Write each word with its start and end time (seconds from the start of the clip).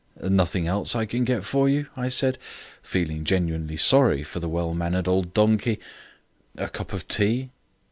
"Nothing 0.23 0.65
else 0.65 0.95
I 0.95 1.05
can 1.05 1.25
get 1.25 1.45
for 1.45 1.69
you?" 1.69 1.85
I 1.95 2.09
said, 2.09 2.39
feeling 2.81 3.23
genuinely 3.23 3.77
sorry 3.77 4.23
for 4.23 4.39
the 4.39 4.49
well 4.49 4.73
mannered 4.73 5.07
old 5.07 5.31
donkey. 5.31 5.79
"A 6.57 6.69
cup 6.69 6.91
of 6.91 7.07
tea?" 7.07 7.51